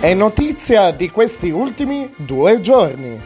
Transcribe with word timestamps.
È 0.00 0.14
notizia 0.14 0.92
di 0.92 1.10
questi 1.10 1.50
ultimi 1.50 2.10
due 2.16 2.62
giorni. 2.62 3.20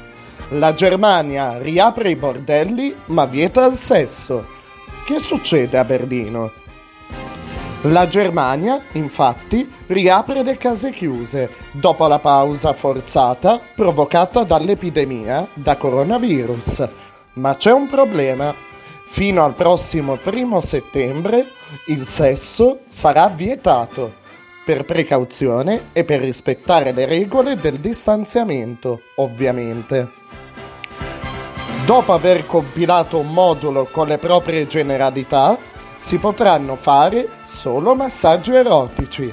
La 0.48 0.75
Germania 0.75 1.57
riapre 1.59 2.11
i 2.11 2.16
bordelli 2.16 2.93
ma 3.07 3.27
vieta 3.27 3.65
il 3.65 3.77
sesso. 3.77 4.45
Che 5.07 5.21
succede 5.21 5.79
a 5.79 5.84
Berlino? 5.84 6.51
La 7.83 8.09
Germania, 8.09 8.83
infatti, 8.95 9.73
riapre 9.87 10.43
le 10.43 10.57
case 10.57 10.91
chiuse 10.91 11.48
dopo 11.71 12.09
la 12.09 12.19
pausa 12.19 12.73
forzata 12.73 13.61
provocata 13.73 14.43
dall'epidemia 14.43 15.47
da 15.55 15.77
coronavirus. 15.77 16.88
Ma 17.34 17.55
c'è 17.55 17.70
un 17.70 17.87
problema. 17.87 18.52
Fino 19.06 19.45
al 19.45 19.55
prossimo 19.55 20.16
primo 20.16 20.61
settembre 20.61 21.47
il 21.87 22.05
sesso 22.05 22.80
sarà 22.88 23.29
vietato 23.29 24.23
per 24.64 24.84
precauzione 24.84 25.91
e 25.92 26.04
per 26.04 26.20
rispettare 26.20 26.92
le 26.92 27.04
regole 27.04 27.56
del 27.56 27.78
distanziamento, 27.78 29.02
ovviamente. 29.16 30.23
Dopo 31.84 32.14
aver 32.14 32.46
compilato 32.46 33.18
un 33.18 33.30
modulo 33.30 33.84
con 33.84 34.09
le 34.09 34.16
proprie 34.16 34.66
generalità, 34.66 35.59
si 35.96 36.16
potranno 36.18 36.77
fare 36.77 37.28
solo 37.45 37.95
massaggi 37.95 38.54
erotici. 38.54 39.32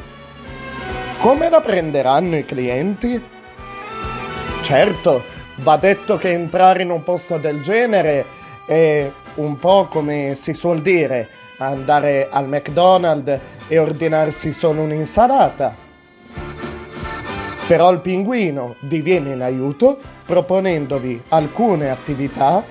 Come 1.20 1.50
la 1.50 1.62
prenderanno 1.62 2.38
i 2.38 2.46
clienti? 2.46 3.22
Certo, 4.62 5.24
va 5.58 5.78
detto 5.78 6.18
che 6.18 6.32
entrare 6.32 6.84
in 6.84 6.92
un 6.92 7.04
posto 7.04 7.38
del 7.38 7.62
genere 7.62 8.26
è 8.66 9.10
un 9.36 9.58
po' 9.58 9.88
come 9.90 10.36
si 10.36 10.54
suol 10.54 10.82
dire, 10.82 11.28
andare 11.68 12.28
al 12.30 12.48
McDonald's 12.48 13.40
e 13.68 13.78
ordinarsi 13.78 14.54
solo 14.54 14.82
un'insalata. 14.82 15.76
Però 17.68 17.92
il 17.92 18.00
pinguino 18.00 18.76
vi 18.82 19.02
viene 19.02 19.34
in 19.34 19.42
aiuto 19.42 20.00
proponendovi 20.26 21.24
alcune 21.30 21.90
attività 21.90 22.64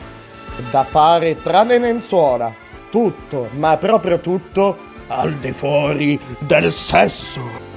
da 0.70 0.84
fare 0.84 1.40
tra 1.40 1.62
le 1.62 1.78
lenzuola, 1.78 2.52
tutto, 2.90 3.48
ma 3.56 3.76
proprio 3.76 4.20
tutto, 4.20 4.76
al 5.06 5.34
di 5.34 5.52
fuori 5.52 6.18
del 6.38 6.72
sesso. 6.72 7.68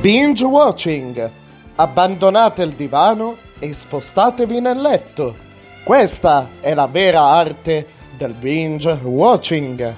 Binge 0.00 0.44
watching. 0.44 1.30
Abbandonate 1.78 2.62
il 2.62 2.72
divano 2.72 3.36
e 3.58 3.74
spostatevi 3.74 4.60
nel 4.60 4.80
letto. 4.80 5.36
Questa 5.84 6.48
è 6.60 6.72
la 6.72 6.86
vera 6.86 7.20
arte 7.20 7.86
del 8.16 8.32
binge 8.32 8.92
watching, 9.02 9.94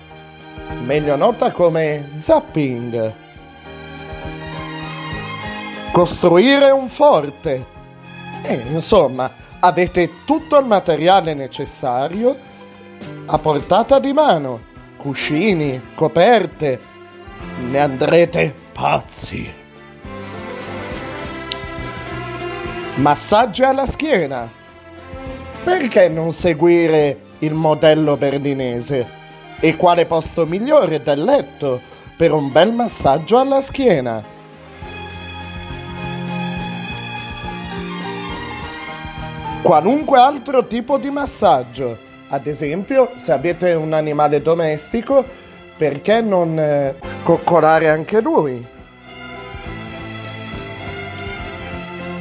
meglio 0.84 1.14
nota 1.14 1.52
come 1.52 2.10
zapping. 2.16 3.12
Costruire 5.92 6.70
un 6.70 6.88
forte. 6.88 7.64
E 8.42 8.54
insomma, 8.72 9.30
avete 9.60 10.24
tutto 10.24 10.58
il 10.58 10.66
materiale 10.66 11.32
necessario 11.34 12.36
a 13.26 13.38
portata 13.38 14.00
di 14.00 14.12
mano. 14.12 14.60
Cuscini, 14.96 15.90
coperte. 15.94 16.80
Ne 17.60 17.78
andrete 17.78 18.52
pazzi. 18.72 19.57
Massaggi 22.98 23.62
alla 23.62 23.86
schiena. 23.86 24.50
Perché 25.62 26.08
non 26.08 26.32
seguire 26.32 27.20
il 27.38 27.54
modello 27.54 28.16
berlinese? 28.16 29.08
E 29.60 29.76
quale 29.76 30.04
posto 30.04 30.44
migliore 30.46 31.00
del 31.00 31.22
letto 31.22 31.80
per 32.16 32.32
un 32.32 32.50
bel 32.50 32.72
massaggio 32.72 33.38
alla 33.38 33.60
schiena? 33.60 34.20
Qualunque 39.62 40.18
altro 40.18 40.66
tipo 40.66 40.98
di 40.98 41.10
massaggio. 41.10 41.96
Ad 42.30 42.48
esempio, 42.48 43.12
se 43.14 43.30
avete 43.30 43.74
un 43.74 43.92
animale 43.92 44.42
domestico, 44.42 45.24
perché 45.76 46.20
non 46.20 46.58
eh, 46.58 46.96
coccolare 47.22 47.90
anche 47.90 48.20
lui? 48.20 48.76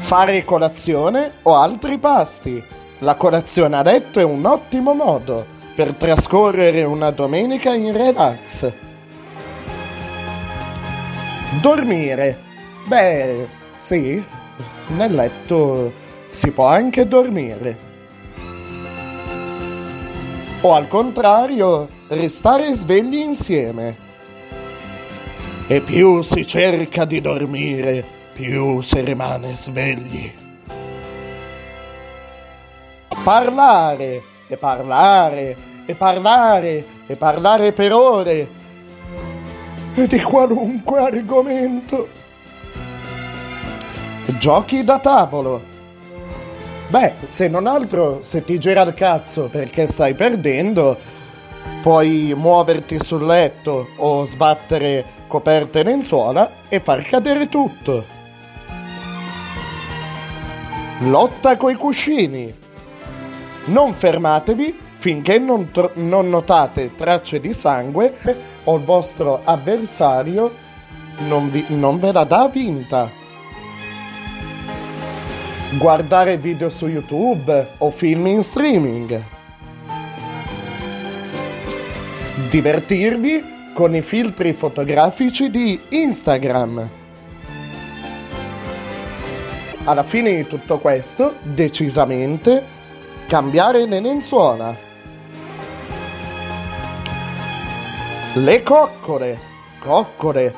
Fare 0.07 0.45
colazione 0.45 1.33
o 1.41 1.55
altri 1.55 1.97
pasti. 1.97 2.63
La 2.99 3.15
colazione 3.15 3.75
a 3.75 3.83
letto 3.83 4.21
è 4.21 4.23
un 4.23 4.45
ottimo 4.45 4.93
modo 4.93 5.45
per 5.75 5.95
trascorrere 5.95 6.83
una 6.83 7.11
domenica 7.11 7.73
in 7.73 7.91
relax. 7.91 8.71
Dormire. 11.59 12.39
Beh, 12.85 13.47
sì, 13.79 14.23
nel 14.95 15.13
letto 15.13 15.91
si 16.29 16.51
può 16.51 16.67
anche 16.67 17.05
dormire. 17.05 17.77
O 20.61 20.73
al 20.73 20.87
contrario, 20.87 21.89
restare 22.07 22.73
svegli 22.75 23.17
insieme. 23.17 23.97
E 25.67 25.81
più 25.81 26.21
si 26.21 26.47
cerca 26.47 27.03
di 27.03 27.19
dormire, 27.19 28.16
più 28.37 28.81
si 28.81 29.01
rimane 29.01 29.55
svegli. 29.55 30.31
Parlare 33.23 34.21
e 34.47 34.57
parlare 34.57 35.57
e 35.87 35.95
parlare 35.95 36.85
e 37.07 37.15
parlare 37.15 37.71
per 37.71 37.93
ore 37.93 38.47
e 39.95 40.05
di 40.05 40.21
qualunque 40.21 40.99
argomento. 40.99 42.07
Giochi 44.37 44.83
da 44.83 44.99
tavolo. 44.99 45.75
Beh, 46.89 47.13
se 47.23 47.47
non 47.47 47.65
altro, 47.65 48.21
se 48.21 48.43
ti 48.43 48.59
gira 48.59 48.83
il 48.83 48.93
cazzo 48.93 49.49
perché 49.49 49.87
stai 49.87 50.13
perdendo, 50.13 50.95
puoi 51.81 52.35
muoverti 52.37 52.99
sul 53.03 53.25
letto 53.25 53.87
o 53.95 54.25
sbattere 54.25 55.03
coperte 55.25 55.79
e 55.79 55.83
lenzuola 55.83 56.51
e 56.69 56.79
far 56.79 57.01
cadere 57.03 57.49
tutto. 57.49 58.16
Lotta 61.01 61.57
coi 61.57 61.75
cuscini. 61.75 62.51
Non 63.65 63.93
fermatevi 63.93 64.75
finché 64.95 65.37
non, 65.37 65.69
tro- 65.71 65.91
non 65.95 66.29
notate 66.29 66.95
tracce 66.95 67.39
di 67.39 67.53
sangue 67.53 68.15
o 68.63 68.75
il 68.77 68.83
vostro 68.83 69.41
avversario 69.43 70.51
non, 71.19 71.51
vi- 71.51 71.65
non 71.69 71.99
ve 71.99 72.11
la 72.11 72.23
dà 72.23 72.49
vinta. 72.51 73.09
Guardare 75.77 76.37
video 76.37 76.69
su 76.69 76.87
YouTube 76.87 77.67
o 77.77 77.91
film 77.91 78.25
in 78.25 78.41
streaming. 78.41 79.21
Divertirvi 82.49 83.55
con 83.73 83.93
i 83.93 84.01
filtri 84.01 84.53
fotografici 84.53 85.51
di 85.51 85.79
Instagram 85.89 86.89
alla 89.87 90.03
fine 90.03 90.35
di 90.35 90.45
tutto 90.45 90.79
questo, 90.79 91.35
decisamente, 91.43 92.61
cambiare 93.25 93.85
le 93.85 94.01
lenzuola. 94.01 94.75
Le 98.33 98.63
coccole, 98.63 99.39
coccole, 99.79 100.53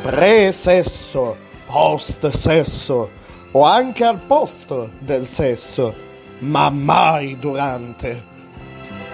pre-sesso, 0.00 1.36
post-sesso 1.66 3.10
o 3.50 3.62
anche 3.62 4.04
al 4.04 4.20
posto 4.20 4.90
del 5.00 5.26
sesso, 5.26 5.94
ma 6.38 6.70
mai 6.70 7.38
durante. 7.38 8.22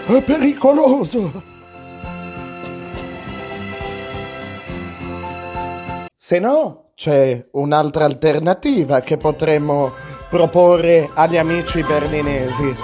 È 0.06 0.22
pericoloso. 0.22 1.43
Se 6.14 6.38
no, 6.38 6.81
c'è 7.02 7.46
un'altra 7.54 8.04
alternativa 8.04 9.00
che 9.00 9.16
potremmo 9.16 9.93
proporre 10.31 11.10
agli 11.14 11.37
amici 11.37 11.82
berlinesi. 11.82 12.76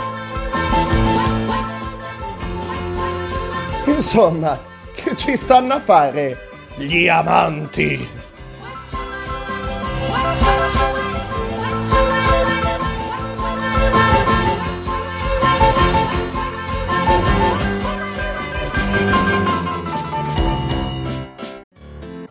Insomma, 3.87 4.59
che 4.93 5.15
ci 5.15 5.37
stanno 5.37 5.75
a 5.75 5.79
fare 5.79 6.37
gli 6.75 7.07
amanti? 7.07 8.09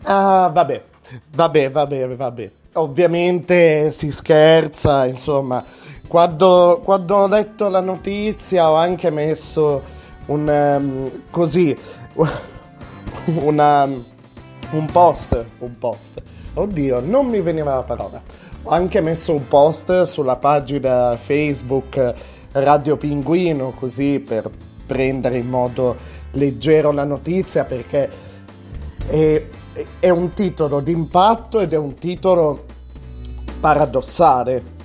Ah, 0.04 0.51
vabbè. 0.54 0.95
Vabbè, 1.33 1.71
vabbè, 1.71 2.15
vabbè. 2.15 2.51
Ovviamente 2.74 3.92
si 3.92 4.12
scherza, 4.12 5.06
insomma. 5.06 5.63
Quando, 6.07 6.81
quando 6.83 7.15
ho 7.15 7.27
letto 7.27 7.69
la 7.69 7.81
notizia 7.81 8.69
ho 8.69 8.75
anche 8.75 9.09
messo 9.09 9.81
un 10.27 10.48
um, 10.48 11.21
così 11.30 11.75
una, 13.25 13.83
un 13.83 14.86
post, 14.92 15.45
un 15.59 15.77
post. 15.77 16.21
Oddio, 16.54 17.01
non 17.01 17.27
mi 17.27 17.42
veniva 17.42 17.75
la 17.75 17.83
parola. 17.83 18.21
Ho 18.63 18.69
anche 18.69 19.01
messo 19.01 19.33
un 19.33 19.48
post 19.48 20.03
sulla 20.03 20.36
pagina 20.36 21.15
Facebook 21.15 22.13
Radio 22.51 22.98
Pinguino 22.98 23.71
così 23.71 24.19
per 24.19 24.50
prendere 24.86 25.38
in 25.38 25.48
modo 25.48 25.95
leggero 26.31 26.92
la 26.92 27.03
notizia 27.03 27.63
perché 27.65 28.10
è, 29.07 29.45
è 30.00 30.09
un 30.09 30.33
titolo 30.33 30.79
d'impatto 30.79 31.59
ed 31.59 31.74
è 31.74 31.77
un 31.77 31.94
titolo 31.95 32.65
paradossale. 33.59 34.75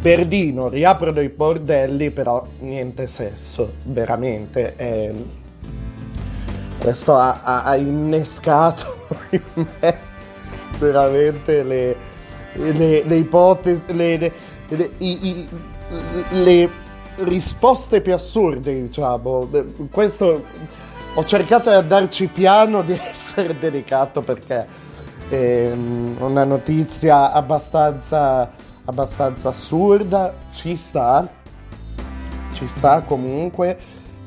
Berdino, 0.00 0.68
riaprono 0.68 1.20
i 1.20 1.28
bordelli, 1.28 2.10
però 2.10 2.44
niente 2.60 3.06
sesso, 3.06 3.72
veramente. 3.84 4.74
È... 4.76 5.12
Questo 6.78 7.16
ha, 7.16 7.40
ha, 7.42 7.62
ha, 7.64 7.76
innescato 7.76 9.06
in 9.30 9.42
me 9.54 9.98
veramente 10.78 11.62
le, 11.62 11.96
le, 12.54 13.02
le 13.04 13.16
ipotesi, 13.16 13.82
le, 13.88 14.32
i, 14.98 15.28
i, 15.28 15.48
le 16.30 16.68
risposte 17.16 18.00
più 18.00 18.14
assurde, 18.14 18.82
diciamo. 18.82 19.48
Questo 19.90 20.44
ho 21.14 21.24
cercato 21.24 21.70
di 21.70 21.76
andarci 21.76 22.26
piano, 22.28 22.82
di 22.82 22.92
essere 23.10 23.58
delicato 23.58 24.22
perché 24.22 24.66
è 25.28 25.70
una 25.72 26.44
notizia 26.44 27.32
abbastanza, 27.32 28.50
abbastanza 28.84 29.50
assurda, 29.50 30.34
ci 30.52 30.76
sta, 30.76 31.28
ci 32.52 32.66
sta 32.66 33.02
comunque, 33.02 33.78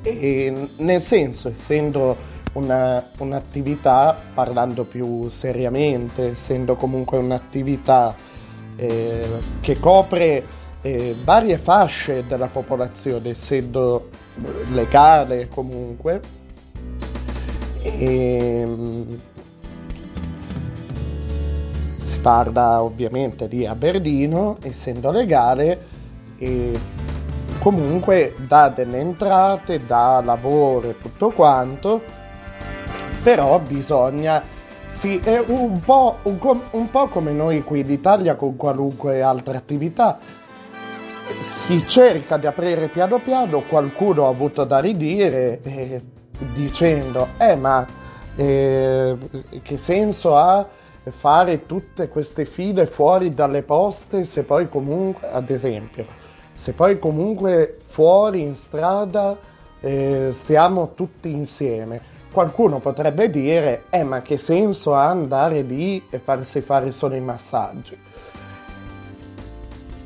e 0.01 0.69
nel 0.77 1.01
senso, 1.01 1.49
essendo 1.49 2.15
una, 2.53 3.09
un'attività, 3.17 4.15
parlando 4.33 4.83
più 4.83 5.29
seriamente, 5.29 6.31
essendo 6.31 6.75
comunque 6.75 7.17
un'attività 7.17 8.15
eh, 8.75 9.39
che 9.61 9.79
copre 9.79 10.45
eh, 10.81 11.15
varie 11.23 11.57
fasce 11.57 12.25
della 12.25 12.47
popolazione, 12.47 13.29
essendo 13.29 14.09
legale 14.71 15.47
comunque, 15.47 16.42
e, 18.03 18.67
si 22.01 22.17
parla 22.19 22.83
ovviamente 22.83 23.47
di 23.47 23.65
Aberdino, 23.65 24.57
essendo 24.61 25.09
legale, 25.09 25.91
e 26.37 26.77
comunque 27.59 28.35
dà 28.45 28.67
delle 28.67 28.99
entrate, 28.99 29.85
dà 29.85 30.21
lavoro 30.23 30.89
e 30.89 30.97
tutto 31.01 31.29
quanto, 31.29 32.01
però 33.23 33.59
bisogna, 33.59 34.43
sì, 34.87 35.19
è 35.19 35.41
un 35.45 35.79
po', 35.79 36.17
un, 36.23 36.59
un 36.71 36.91
po' 36.91 37.07
come 37.07 37.31
noi 37.31 37.63
qui 37.63 37.79
in 37.79 37.89
Italia 37.89 38.35
con 38.35 38.57
qualunque 38.57 39.21
altra 39.21 39.57
attività, 39.57 40.19
si 41.39 41.85
cerca 41.87 42.35
di 42.35 42.47
aprire 42.47 42.89
piano 42.89 43.17
piano, 43.19 43.61
qualcuno 43.61 44.25
ha 44.25 44.29
avuto 44.29 44.65
da 44.65 44.79
ridire 44.79 45.61
eh, 45.63 46.01
dicendo, 46.53 47.29
eh 47.37 47.55
ma 47.55 47.85
eh, 48.35 49.17
che 49.61 49.77
senso 49.77 50.35
ha 50.35 50.67
fare 51.11 51.65
tutte 51.65 52.07
queste 52.07 52.45
file 52.45 52.85
fuori 52.85 53.33
dalle 53.33 53.61
poste 53.61 54.25
se 54.25 54.43
poi 54.43 54.69
comunque, 54.69 55.29
ad 55.29 55.49
esempio, 55.49 56.05
se 56.53 56.73
poi 56.73 56.97
comunque 56.99 57.77
fuori 57.85 58.41
in 58.41 58.55
strada 58.55 59.37
eh, 59.81 60.29
stiamo 60.31 60.93
tutti 60.95 61.31
insieme. 61.31 62.11
Qualcuno 62.31 62.79
potrebbe 62.79 63.29
dire, 63.29 63.83
eh 63.89 64.03
ma 64.03 64.21
che 64.21 64.37
senso 64.37 64.95
ha 64.95 65.07
andare 65.07 65.61
lì 65.61 66.03
e 66.09 66.17
farsi 66.17 66.61
fare 66.61 66.91
solo 66.91 67.15
i 67.15 67.19
massaggi? 67.19 67.95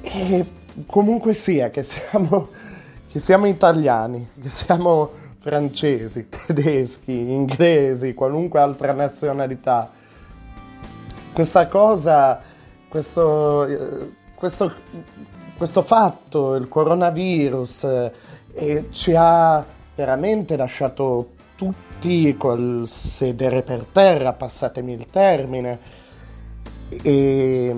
E 0.02 0.46
comunque 0.86 1.34
sia 1.34 1.70
che 1.70 1.84
siamo, 1.84 2.50
che 3.08 3.20
siamo 3.20 3.46
italiani, 3.46 4.30
che 4.42 4.50
siamo 4.50 5.12
francesi, 5.48 6.28
tedeschi, 6.46 7.14
inglesi, 7.14 8.14
qualunque 8.14 8.60
altra 8.60 8.92
nazionalità, 8.92 9.90
questa 11.32 11.68
cosa, 11.68 12.42
questo, 12.90 13.66
questo, 14.36 14.74
questo 15.56 15.82
fatto, 15.84 16.56
il 16.56 16.68
coronavirus, 16.68 18.12
eh, 18.56 18.88
ci 18.92 19.14
ha 19.16 19.64
veramente 19.96 20.58
lasciato 20.58 21.30
tutti 21.56 22.36
col 22.36 22.84
sedere 22.88 23.62
per 23.62 23.86
terra, 23.90 24.34
passatemi 24.34 24.92
il 24.92 25.06
termine, 25.06 25.80
e, 26.90 27.76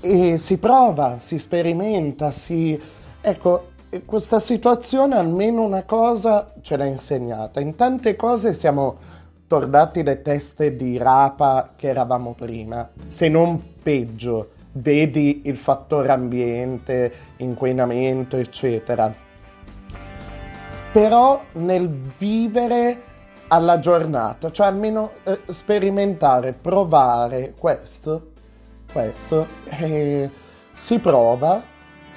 e 0.00 0.36
si 0.36 0.58
prova, 0.58 1.16
si 1.20 1.38
sperimenta, 1.38 2.30
si... 2.30 2.78
Ecco, 3.20 3.76
questa 4.04 4.38
situazione 4.38 5.16
almeno 5.16 5.62
una 5.62 5.82
cosa 5.84 6.52
ce 6.60 6.76
l'ha 6.76 6.84
insegnata. 6.84 7.60
In 7.60 7.74
tante 7.74 8.16
cose 8.16 8.52
siamo 8.52 8.96
tornati 9.46 10.02
le 10.02 10.20
teste 10.20 10.76
di 10.76 10.98
rapa 10.98 11.70
che 11.74 11.88
eravamo 11.88 12.34
prima, 12.34 12.88
se 13.06 13.28
non 13.28 13.76
peggio. 13.82 14.50
Vedi 14.72 15.42
il 15.46 15.56
fattore 15.56 16.10
ambiente, 16.10 17.12
inquinamento, 17.38 18.36
eccetera. 18.36 19.12
Però 20.92 21.42
nel 21.52 21.88
vivere 22.18 23.02
alla 23.48 23.78
giornata, 23.78 24.52
cioè 24.52 24.66
almeno 24.66 25.12
eh, 25.24 25.40
sperimentare, 25.46 26.52
provare 26.52 27.54
questo, 27.58 28.32
questo, 28.92 29.46
eh, 29.70 30.30
si 30.74 30.98
prova, 30.98 31.62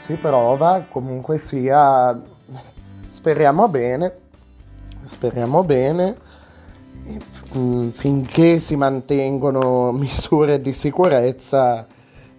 si 0.02 0.16
prova, 0.16 0.86
comunque 0.90 1.38
sia, 1.38 2.20
speriamo 3.10 3.70
bene, 3.70 4.14
speriamo 5.04 5.64
bene 5.64 6.30
Mm, 7.58 7.90
finché 7.90 8.60
si 8.60 8.76
mantengono 8.76 9.92
misure 9.94 10.62
di 10.62 10.74
sicurezza 10.74 11.88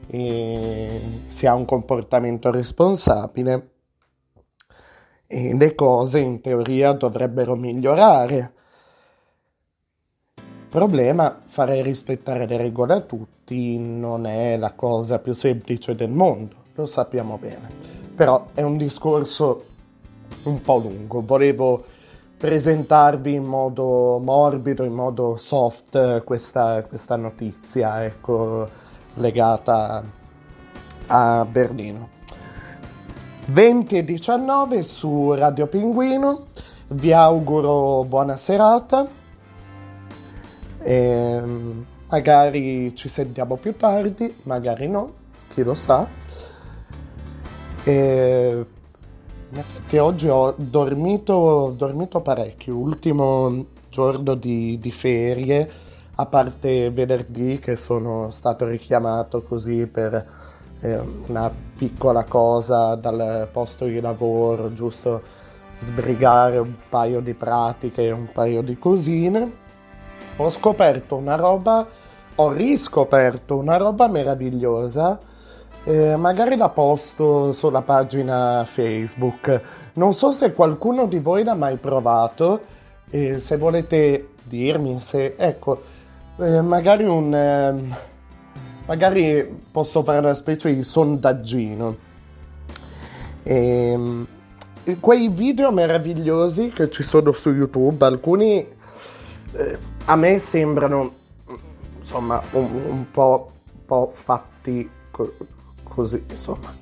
e 0.07 1.01
si 1.29 1.47
ha 1.47 1.55
un 1.55 1.65
comportamento 1.65 2.51
responsabile 2.51 3.71
e 5.27 5.55
le 5.57 5.75
cose 5.75 6.21
in 6.21 6.41
teoria 6.41 6.93
dovrebbero 6.93 7.57
migliorare. 7.57 8.53
Problema, 10.69 11.43
fare 11.47 11.83
rispettare 11.83 12.47
le 12.47 12.57
regole 12.57 12.95
a 12.95 13.01
tutti 13.01 13.79
non 13.79 14.27
è 14.27 14.57
la 14.57 14.73
cosa 14.73 15.19
più 15.19 15.35
semplice 15.35 15.95
del 15.95 16.11
mondo, 16.11 16.62
lo 16.75 16.87
sappiamo 16.87 17.39
bene. 17.39 17.69
Però 18.15 18.49
è 18.55 18.63
un 18.63 18.77
discorso 18.77 19.65
un 20.45 20.61
po' 20.61 20.79
lungo, 20.79 21.23
volevo 21.25 21.85
presentarvi 22.37 23.35
in 23.35 23.45
modo 23.45 24.19
morbido, 24.19 24.83
in 24.83 24.93
modo 24.93 25.37
soft 25.37 26.25
questa, 26.25 26.83
questa 26.83 27.17
notizia 27.17 28.05
ecco, 28.05 28.69
legata 29.15 30.03
a 31.07 31.47
Berlino. 31.49 32.21
20 33.47 33.97
e 33.97 34.05
19 34.05 34.83
su 34.83 35.35
Radio 35.35 35.67
Pinguino, 35.67 36.47
vi 36.89 37.13
auguro 37.13 38.05
buona 38.05 38.37
serata 38.37 39.07
e 40.79 41.43
magari 42.09 42.95
ci 42.95 43.09
sentiamo 43.09 43.57
più 43.57 43.77
tardi, 43.77 44.41
magari 44.43 44.89
no, 44.89 45.13
chi 45.49 45.63
lo 45.63 45.75
sa. 45.75 46.09
E 47.85 48.67
in 49.51 49.59
effetti 49.59 49.99
oggi 49.99 50.29
ho 50.29 50.55
dormito, 50.57 51.75
dormito 51.77 52.21
parecchio, 52.21 52.77
ultimo 52.77 53.67
giorno 53.91 54.35
di, 54.35 54.79
di, 54.79 54.93
ferie, 54.93 55.69
a 56.15 56.27
parte 56.27 56.91
venerdì 56.91 57.59
che 57.59 57.77
sono 57.77 58.31
stato 58.31 58.67
richiamato 58.67 59.43
così 59.43 59.87
per 59.87 60.27
eh, 60.81 61.01
una 61.27 61.53
piccola 61.77 62.25
cosa 62.25 62.95
dal 62.95 63.49
posto 63.51 63.85
di 63.87 64.01
lavoro, 64.01 64.73
giusto 64.73 65.41
sbrigare 65.81 66.59
un 66.59 66.75
paio 66.89 67.21
di 67.21 67.35
pratiche 67.35 68.11
un 68.13 68.29
paio 68.33 68.63
di 68.63 68.79
cosine. 68.79 69.61
Ho 70.37 70.51
scoperto 70.51 71.17
una 71.17 71.35
roba, 71.35 71.87
ho 72.37 72.53
riscoperto 72.53 73.57
una 73.57 73.77
roba 73.77 74.07
meravigliosa 74.07 75.19
eh, 75.85 76.17
magari 76.17 76.57
la 76.57 76.69
posto 76.69 77.53
sulla 77.53 77.83
pagina 77.83 78.65
Facebook. 78.65 79.61
Non 79.95 80.13
so 80.13 80.33
se 80.33 80.53
qualcuno 80.53 81.07
di 81.07 81.19
voi 81.19 81.45
l'ha 81.45 81.55
mai 81.55 81.77
provato. 81.77 82.61
Eh, 83.11 83.41
se 83.41 83.57
volete 83.57 84.29
dirmi 84.45 85.01
se 85.01 85.35
ecco, 85.37 85.83
eh, 86.39 86.61
magari 86.61 87.05
un 87.05 87.35
ehm, 87.35 87.97
magari 88.87 89.61
posso 89.71 90.03
fare 90.03 90.19
una 90.19 90.35
specie 90.35 90.75
di 90.75 90.83
sondaggino. 90.83 91.97
Ehm, 93.43 94.27
quei 95.01 95.29
video 95.29 95.71
meravigliosi 95.73 96.71
che 96.71 96.91
ci 96.91 97.03
sono 97.03 97.33
su 97.33 97.51
YouTube, 97.51 98.05
alcuni 98.05 98.67
eh, 99.53 99.79
a 100.07 100.17
me 100.17 100.39
sembrano 100.39 101.13
insomma 101.99 102.41
un, 102.53 102.69
un 102.89 103.11
po', 103.11 103.51
po', 103.85 104.11
fatti 104.13 104.89
così, 105.93 106.25
insomma, 106.31 106.75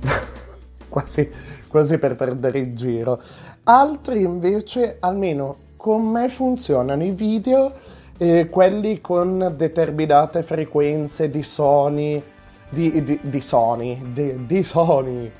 quasi, 0.88 1.30
quasi 1.66 1.98
per 1.98 2.14
perdere 2.14 2.58
il 2.58 2.74
giro. 2.74 3.20
Altri 3.64 4.22
invece, 4.22 4.96
almeno 5.00 5.68
con 5.76 6.06
me 6.06 6.28
funzionano 6.28 7.02
i 7.02 7.10
video, 7.10 7.72
eh, 8.18 8.48
quelli 8.50 9.00
con 9.00 9.54
determinate 9.56 10.42
frequenze 10.42 11.30
di 11.30 11.42
suoni, 11.42 12.22
di, 12.68 13.02
di, 13.02 13.18
di 13.22 13.40
suoni, 13.40 14.10
di, 14.12 14.46
di 14.46 14.62
suoni, 14.62 15.30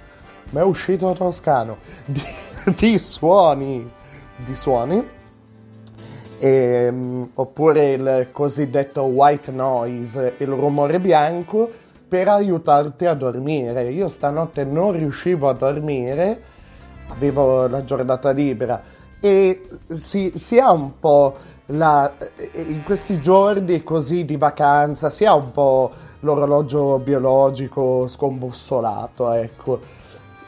ma 0.51 0.61
è 0.61 0.65
uscito 0.65 1.13
toscano, 1.13 1.77
di, 2.07 2.23
di 2.77 2.99
suoni, 2.99 3.89
di 4.37 4.55
suoni, 4.55 5.07
e, 6.39 6.49
ehm, 6.49 7.31
oppure 7.35 7.93
il 7.93 8.29
cosiddetto 8.33 9.03
white 9.03 9.51
noise, 9.51 10.37
il 10.39 10.49
rumore 10.49 10.99
bianco, 10.99 11.89
per 12.11 12.27
aiutarti 12.27 13.07
a 13.07 13.15
dormire. 13.15 13.91
Io 13.91 14.09
stanotte 14.09 14.65
non 14.65 14.91
riuscivo 14.91 15.49
a 15.49 15.53
dormire, 15.53 16.43
avevo 17.09 17.69
la 17.69 17.85
giornata 17.85 18.33
libera 18.33 18.83
e 19.21 19.63
si, 19.87 20.33
si 20.35 20.59
ha 20.59 20.73
un 20.73 20.99
po' 20.99 21.37
la, 21.67 22.13
in 22.55 22.83
questi 22.83 23.21
giorni 23.21 23.85
così 23.85 24.25
di 24.25 24.37
vacanza, 24.37 25.09
si 25.09 25.25
ha 25.25 25.35
un 25.35 25.53
po' 25.53 25.93
l'orologio 26.21 26.99
biologico 26.99 28.09
scombussolato, 28.09 29.31
ecco. 29.31 29.99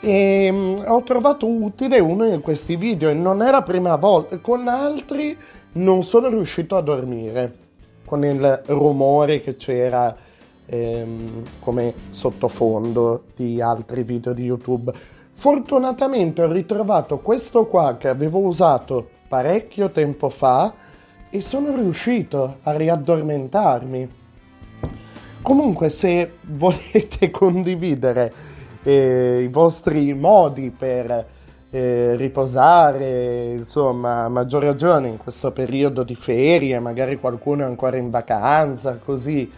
E 0.00 0.48
um, 0.50 0.82
ho 0.84 1.02
trovato 1.04 1.46
utile 1.46 2.00
uno 2.00 2.28
di 2.28 2.40
questi 2.40 2.74
video 2.74 3.08
e 3.08 3.14
non 3.14 3.40
è 3.40 3.52
la 3.52 3.62
prima 3.62 3.94
volta, 3.94 4.36
con 4.38 4.66
altri 4.66 5.38
non 5.74 6.02
sono 6.02 6.28
riuscito 6.28 6.76
a 6.76 6.80
dormire 6.80 7.60
con 8.04 8.24
il 8.24 8.62
rumore 8.66 9.40
che 9.40 9.56
c'era 9.56 10.14
ehm, 10.72 11.42
come 11.60 11.92
sottofondo 12.08 13.24
di 13.36 13.60
altri 13.60 14.02
video 14.02 14.32
di 14.32 14.44
YouTube. 14.44 14.92
Fortunatamente 15.34 16.42
ho 16.42 16.50
ritrovato 16.50 17.18
questo 17.18 17.66
qua 17.66 17.96
che 17.98 18.08
avevo 18.08 18.38
usato 18.38 19.06
parecchio 19.28 19.90
tempo 19.90 20.30
fa 20.30 20.72
e 21.28 21.40
sono 21.40 21.74
riuscito 21.76 22.58
a 22.62 22.72
riaddormentarmi. 22.72 24.08
Comunque 25.42 25.88
se 25.90 26.32
volete 26.48 27.30
condividere 27.30 28.32
eh, 28.82 29.42
i 29.42 29.48
vostri 29.48 30.14
modi 30.14 30.70
per 30.70 31.26
eh, 31.70 32.16
riposare, 32.16 33.52
insomma, 33.52 34.24
a 34.24 34.28
maggior 34.28 34.62
ragione 34.62 35.08
in 35.08 35.16
questo 35.16 35.50
periodo 35.50 36.02
di 36.02 36.14
ferie, 36.14 36.78
magari 36.78 37.18
qualcuno 37.18 37.62
è 37.62 37.64
ancora 37.64 37.96
in 37.96 38.10
vacanza, 38.10 38.98
così, 39.02 39.50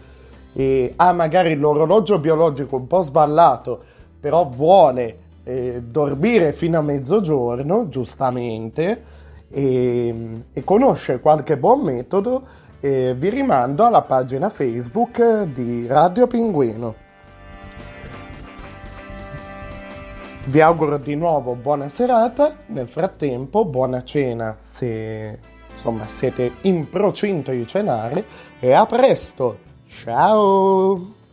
e 0.57 0.93
ha 0.95 1.11
magari 1.11 1.55
l'orologio 1.55 2.17
biologico 2.17 2.77
un 2.77 2.87
po' 2.87 3.01
sballato, 3.01 3.83
però 4.21 4.47
vuole 4.47 5.17
eh, 5.43 5.81
dormire 5.85 6.53
fino 6.53 6.77
a 6.77 6.81
mezzogiorno, 6.81 7.89
giustamente, 7.89 9.03
e, 9.49 10.43
e 10.53 10.63
conosce 10.63 11.19
qualche 11.19 11.57
buon 11.57 11.81
metodo, 11.81 12.43
eh, 12.79 13.13
vi 13.17 13.29
rimando 13.29 13.85
alla 13.85 14.01
pagina 14.03 14.49
Facebook 14.49 15.43
di 15.43 15.87
Radio 15.87 16.25
Pinguino. 16.25 16.95
Vi 20.45 20.61
auguro 20.61 20.97
di 20.97 21.15
nuovo 21.15 21.55
buona 21.55 21.89
serata, 21.89 22.55
nel 22.67 22.87
frattempo 22.87 23.65
buona 23.65 24.05
cena 24.05 24.55
se 24.57 25.37
insomma 25.73 26.05
siete 26.05 26.51
in 26.61 26.87
procinto 26.89 27.51
di 27.51 27.67
cenare 27.67 28.23
e 28.59 28.71
a 28.71 28.85
presto! 28.85 29.64
Ciao! 30.03 31.14